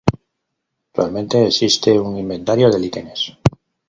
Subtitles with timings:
[0.87, 3.37] Actualmente existe un inventario de líquenes.